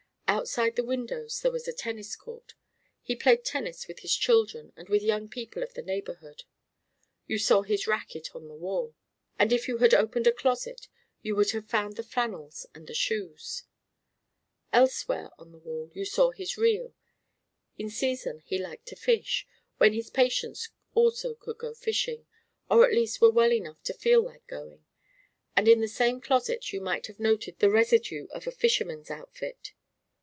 Outside 0.27 0.75
the 0.77 0.83
windows 0.85 1.41
there 1.41 1.51
was 1.51 1.67
a 1.67 1.73
tennis 1.73 2.15
court; 2.15 2.55
he 3.03 3.15
played 3.17 3.43
tennis 3.45 3.87
with 3.89 3.99
his 3.99 4.15
children 4.15 4.71
and 4.77 4.87
with 4.89 5.03
young 5.03 5.27
people 5.29 5.61
of 5.61 5.73
the 5.75 5.81
neighborhood. 5.83 6.45
You 7.27 7.37
saw 7.37 7.61
his 7.63 7.85
racquet 7.85 8.33
on 8.33 8.47
the 8.47 8.55
wall; 8.55 8.95
and 9.37 9.51
if 9.53 9.67
you 9.67 9.79
had 9.79 9.93
opened 9.93 10.25
a 10.27 10.31
closet, 10.31 10.87
you 11.21 11.35
would 11.35 11.51
have 11.51 11.69
found 11.69 11.95
the 11.97 12.01
flannels 12.01 12.65
and 12.73 12.87
the 12.87 12.93
shoes. 12.95 13.63
Elsewhere 14.73 15.29
on 15.37 15.51
the 15.51 15.59
wall 15.59 15.91
you 15.93 16.05
saw 16.05 16.31
his 16.31 16.57
reel. 16.57 16.95
In 17.77 17.89
season 17.91 18.41
he 18.45 18.57
liked 18.57 18.85
to 18.87 18.95
fish, 18.95 19.45
when 19.79 19.91
his 19.93 20.09
patients 20.09 20.69
also 20.95 21.35
could 21.35 21.57
go 21.59 21.73
fishing, 21.75 22.25
or 22.69 22.83
at 22.85 22.93
least 22.95 23.19
were 23.21 23.29
well 23.29 23.51
enough 23.51 23.83
to 23.83 23.93
feel 23.93 24.23
like 24.23 24.47
going; 24.47 24.85
and 25.57 25.67
in 25.67 25.81
the 25.81 25.87
same 25.89 26.19
closet 26.21 26.71
you 26.73 26.79
might 26.81 27.05
have 27.07 27.19
noted 27.19 27.59
the 27.59 27.69
residue 27.69 28.25
of 28.31 28.47
a 28.47 28.51
fisherman's 28.51 29.11
outfit. 29.11 29.73